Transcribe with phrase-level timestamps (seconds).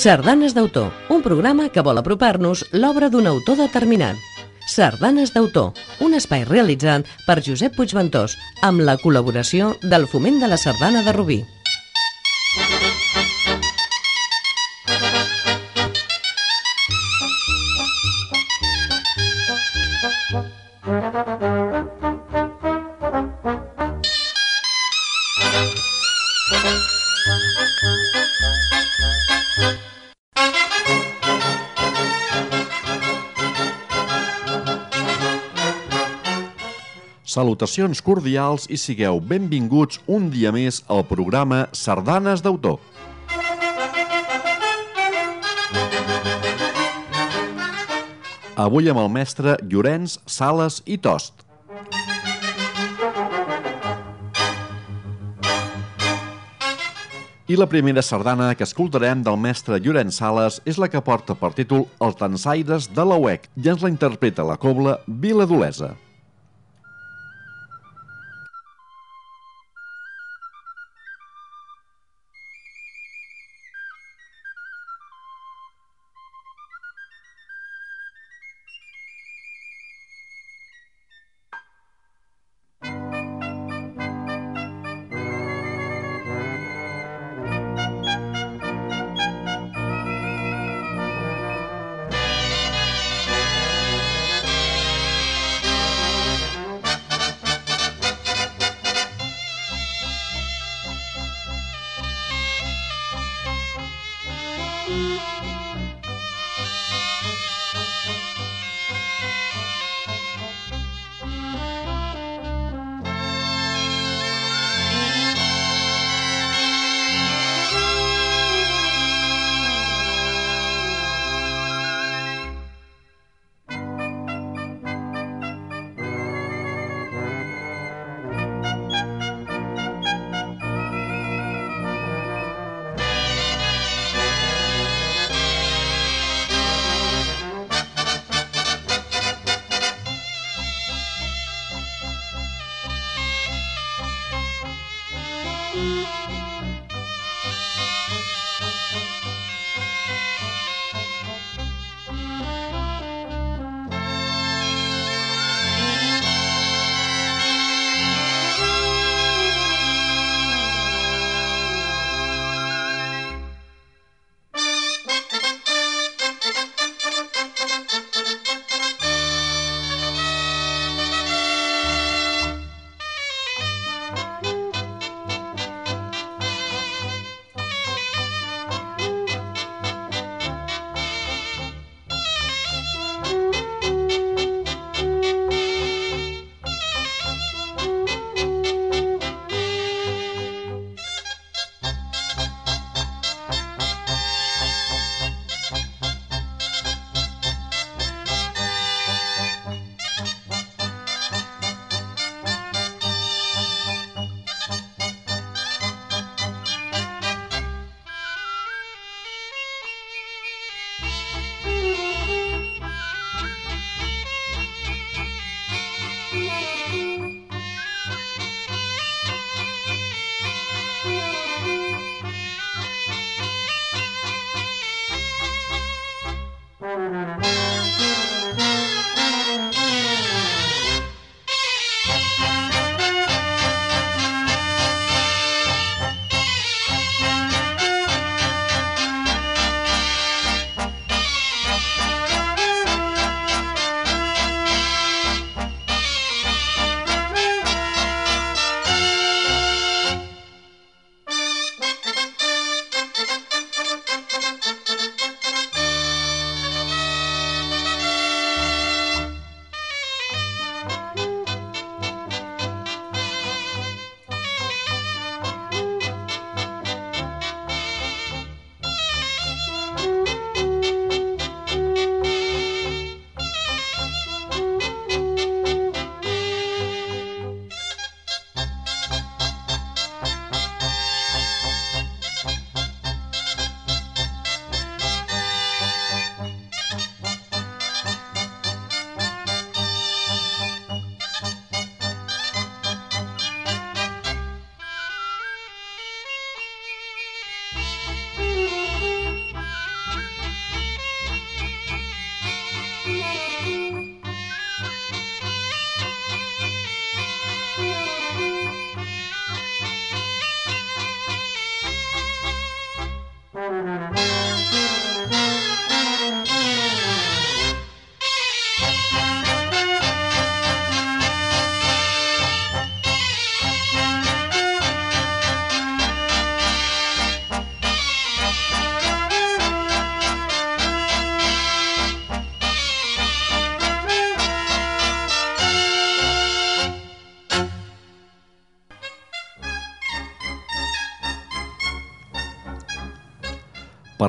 [0.00, 4.16] Sardanes d'autor, un programa que vol apropar-nos l'obra d'un autor determinat.
[4.64, 10.56] Sardanes d'autor, un espai realitzat per Josep Puigventós, amb la col·laboració del Foment de la
[10.56, 11.42] Sardana de Rubí.
[37.30, 42.80] Salutacions cordials i sigueu benvinguts un dia més al programa Sardanes d'autor.
[48.58, 51.46] Avui amb el mestre Llorenç Sales i Tost.
[57.46, 61.54] I la primera sardana que escoltarem del mestre Llorenç Sales és la que porta per
[61.54, 65.94] títol El Tansaires de la UEC i ens la interpreta la cobla Vila d'Olesa.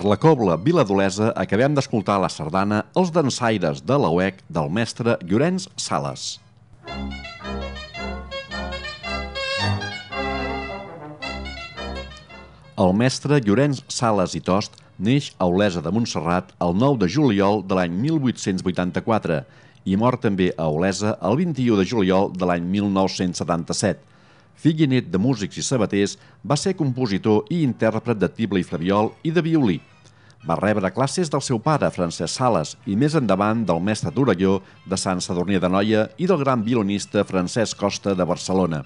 [0.04, 5.68] La cobla Viladolesa acabem d'escoltar la sardana Els dansaires de la UEC del mestre Llorenç
[5.76, 6.40] Sales.
[12.82, 17.62] El mestre Llorenç Sales i Tost neix a Olesa de Montserrat el 9 de juliol
[17.68, 19.42] de l'any 1884
[19.86, 24.00] i mor també a Olesa el 21 de juliol de l'any 1977.
[24.62, 28.68] Fill i net de músics i sabaters, va ser compositor i intèrpret de tible i
[28.68, 29.82] flaviol i de violí.
[30.42, 34.56] Va rebre classes del seu pare, Francesc Sales, i més endavant del mestre Torelló
[34.90, 38.82] de Sant Sadurní de Noia i del gran violonista Francesc Costa de Barcelona.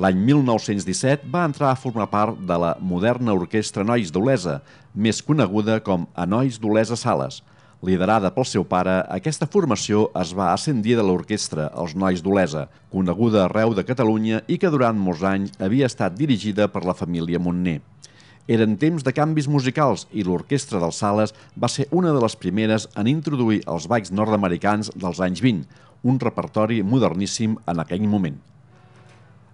[0.00, 4.62] L'any 1917 va entrar a formar part de la moderna Orquestra Nois d'Olesa,
[4.94, 7.42] més coneguda com a Nois d'Olesa Sales.
[7.84, 13.44] Liderada pel seu pare, aquesta formació es va ascendir de l'orquestra Els Nois d'Olesa, coneguda
[13.44, 17.82] arreu de Catalunya i que durant molts anys havia estat dirigida per la família Montner.
[18.50, 22.88] Eren temps de canvis musicals i l'orquestra dels Sales va ser una de les primeres
[22.98, 25.62] en introduir els balls nord-americans dels anys 20,
[26.02, 28.40] un repertori moderníssim en aquell moment.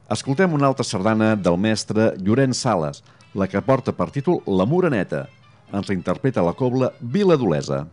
[0.08, 3.02] Escoltem una altra sardana del mestre Llorenç Sales,
[3.36, 5.26] la que porta per títol La Moreneta.
[5.68, 7.84] Ens interpreta la cobla Vila d'Olesa.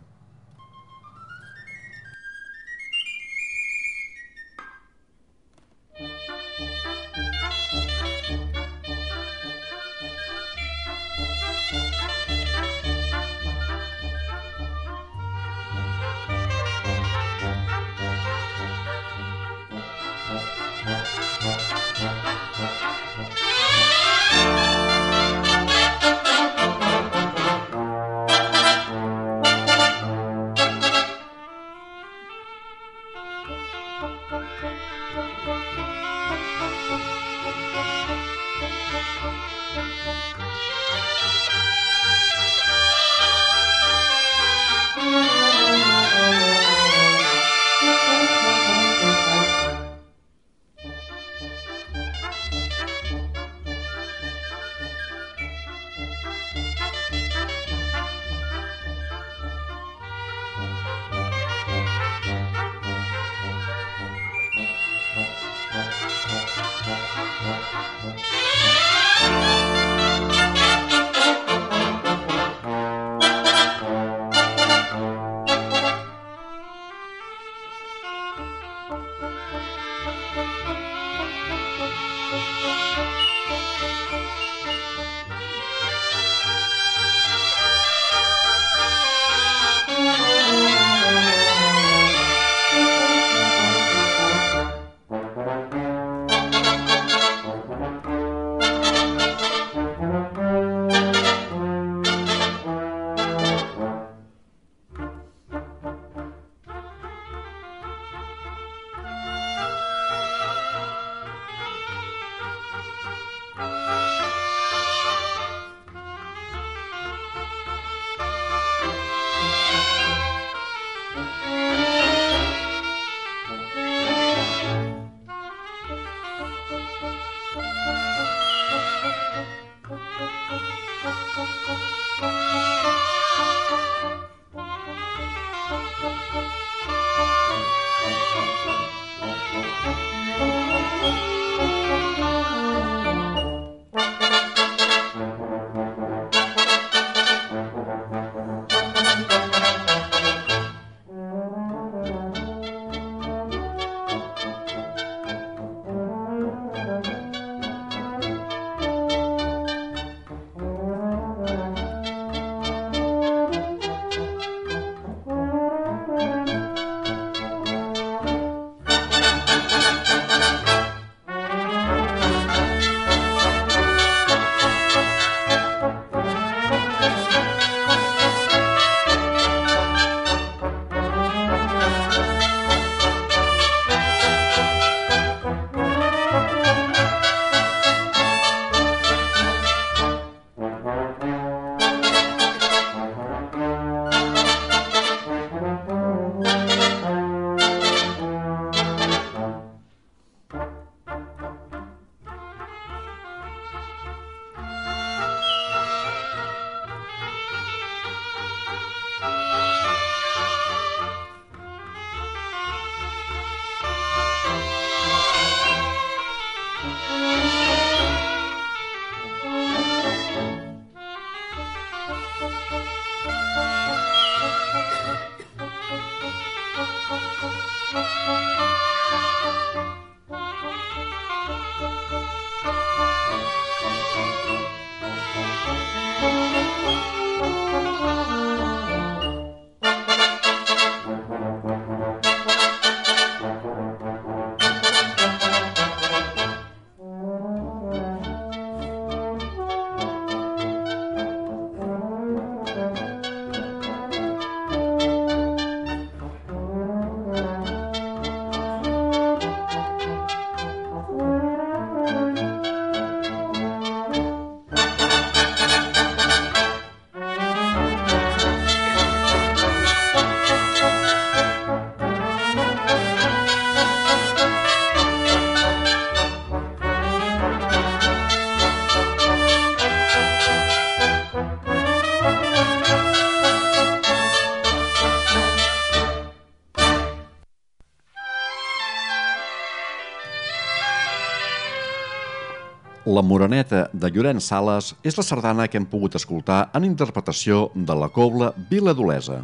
[293.16, 297.94] La Moreneta de Llorenç Sales és la sardana que hem pogut escoltar en interpretació de
[297.96, 299.38] la cobla Vila d'Olesa.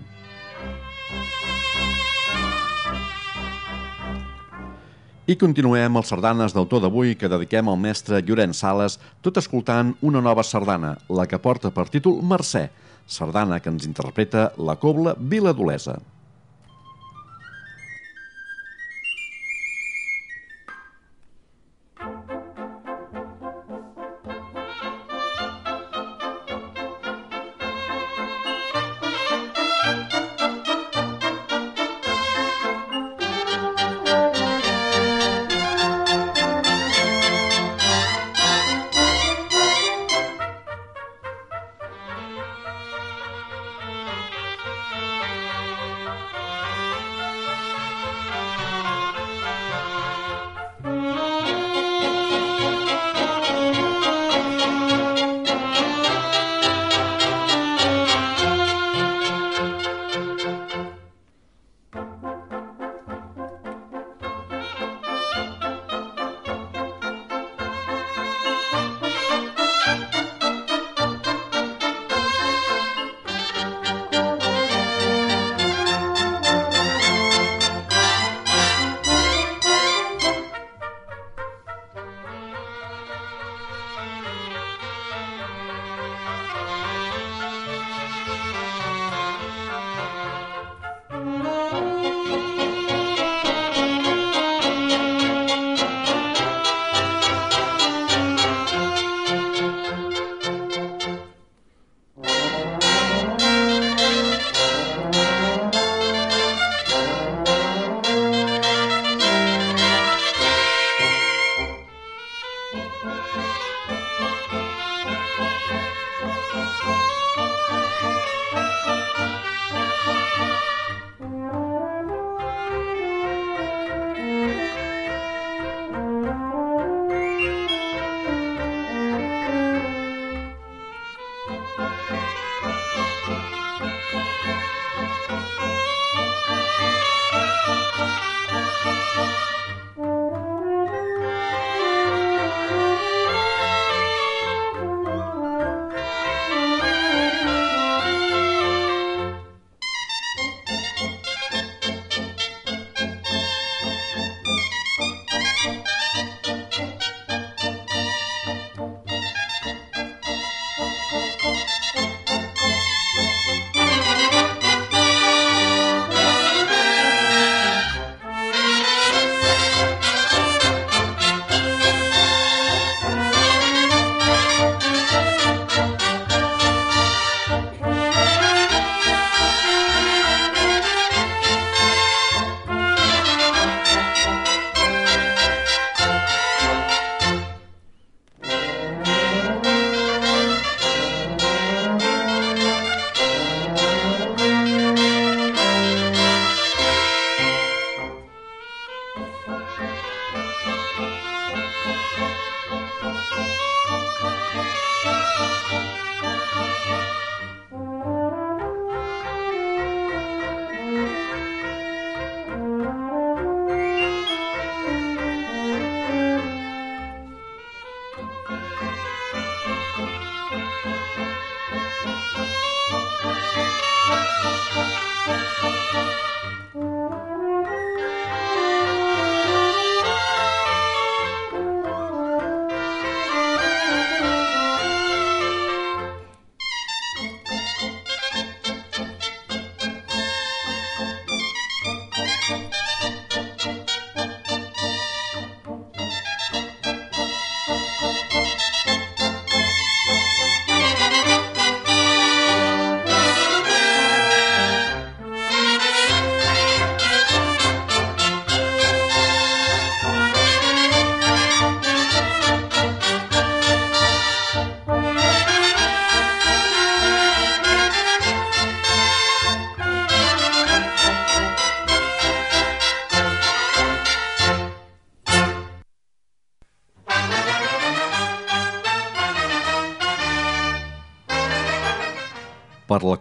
[5.24, 10.20] I continuem els sardanes d'autor d'avui que dediquem al mestre Llorenç Sales, tot escoltant una
[10.20, 12.66] nova sardana, la que porta per títol Mercè,
[13.06, 15.96] sardana que ens interpreta la cobla Vila d'Olesa.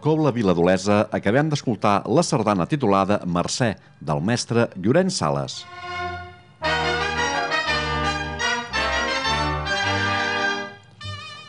[0.02, 3.68] Cobla Viladolesa acabem d'escoltar la sardana titulada Mercè,
[4.02, 5.60] del mestre Llorenç Sales.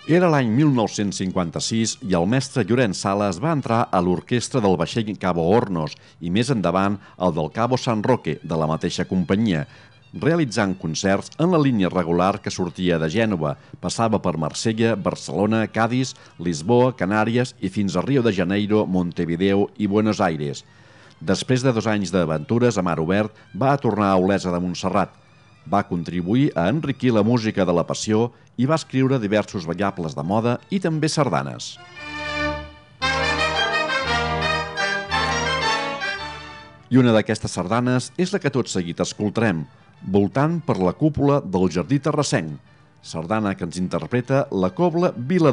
[0.05, 5.47] Era l'any 1956 i el mestre Llorenç Sales va entrar a l'orquestra del vaixell Cabo
[5.49, 9.65] Hornos i més endavant el del Cabo San Roque, de la mateixa companyia,
[10.13, 16.13] realitzant concerts en la línia regular que sortia de Gènova, passava per Marsella, Barcelona, Cádiz,
[16.37, 20.63] Lisboa, Canàries i fins a Rio de Janeiro, Montevideo i Buenos Aires.
[21.19, 25.13] Després de dos anys d'aventures a mar obert, va tornar a Olesa de Montserrat,
[25.65, 30.23] va contribuir a enriquir la música de la passió i va escriure diversos ballables de
[30.23, 31.77] moda i també sardanes.
[36.93, 39.63] I una d'aquestes sardanes és la que tot seguit escoltarem,
[40.03, 42.57] voltant per la cúpula del Jardí Terrassenc,
[43.03, 45.51] sardana que ens interpreta la cobla Vila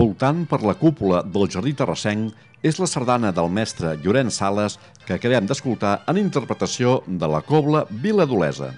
[0.00, 5.18] Voltant per la cúpula del Jardí Terrassenc és la sardana del mestre Llorenç Sales que
[5.18, 8.70] acabem d'escoltar en interpretació de la cobla Vila d'Olesa.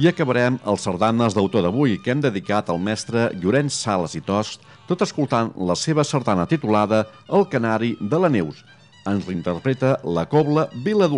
[0.00, 4.64] I acabarem els sardanes d'autor d'avui que hem dedicat al mestre Llorenç Sales i Tost,
[4.88, 8.64] tot escoltant la seva sardana titulada El Canari de la Neus.
[9.04, 11.12] Ens l'interpreta la cobla Vila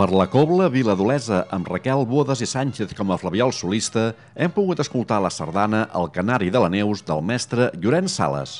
[0.00, 4.80] Per la cobla Viladolesa, amb Raquel Bodes i Sánchez com a Flaviol solista, hem pogut
[4.80, 8.54] escoltar la sardana El Canari de la Neus del mestre Llorenç Sales.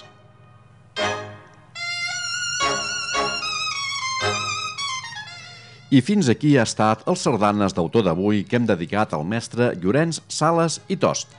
[5.89, 10.21] I fins aquí ha estat els sardanes d'autor d'avui que hem dedicat al mestre Llorenç
[10.29, 11.33] Sales i Tost.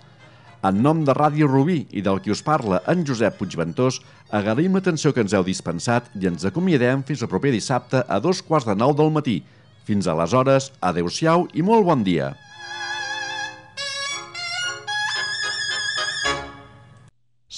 [0.65, 4.01] En nom de Ràdio Rubí i del qui us parla, en Josep Puigventós,
[4.33, 8.41] agraïm l'atenció que ens heu dispensat i ens acomiadem fins el proper dissabte a dos
[8.41, 9.43] quarts de nou del matí.
[9.87, 12.31] Fins aleshores, adeu-siau i molt bon dia.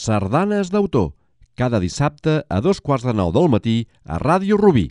[0.03, 1.13] Sardanes d'autor,
[1.55, 4.89] cada dissabte a dos quarts de nou del matí a Ràdio Rubí.